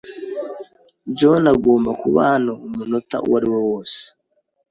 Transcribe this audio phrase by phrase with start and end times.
[1.17, 4.01] John agomba kuba hano umunota uwariwo wose.